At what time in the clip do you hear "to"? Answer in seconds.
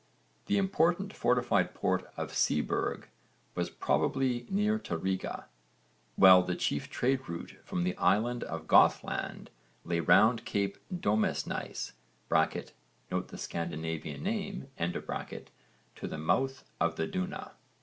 4.79-4.97, 14.79-16.07